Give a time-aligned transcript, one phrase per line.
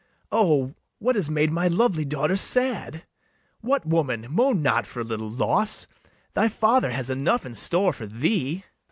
[0.31, 3.03] O, what has made my lovely daughter sad?
[3.59, 4.25] What, woman!
[4.31, 5.85] moan not for a little loss;
[6.33, 8.63] Thy father has enough in store for thee.